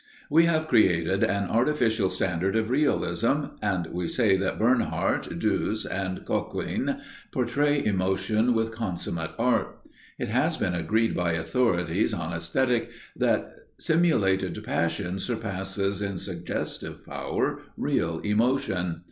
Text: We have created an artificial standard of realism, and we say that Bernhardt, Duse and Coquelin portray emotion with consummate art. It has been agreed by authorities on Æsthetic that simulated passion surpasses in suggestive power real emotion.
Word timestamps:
We 0.31 0.45
have 0.45 0.67
created 0.67 1.21
an 1.23 1.47
artificial 1.47 2.09
standard 2.09 2.55
of 2.55 2.71
realism, 2.71 3.43
and 3.61 3.85
we 3.91 4.07
say 4.07 4.35
that 4.35 4.57
Bernhardt, 4.57 5.37
Duse 5.37 5.85
and 5.85 6.25
Coquelin 6.25 6.99
portray 7.31 7.85
emotion 7.85 8.55
with 8.55 8.71
consummate 8.71 9.29
art. 9.37 9.77
It 10.17 10.29
has 10.29 10.57
been 10.57 10.73
agreed 10.73 11.15
by 11.15 11.33
authorities 11.33 12.15
on 12.15 12.31
Æsthetic 12.31 12.87
that 13.15 13.53
simulated 13.79 14.57
passion 14.63 15.19
surpasses 15.19 16.01
in 16.01 16.17
suggestive 16.17 17.05
power 17.05 17.59
real 17.77 18.21
emotion. 18.21 18.97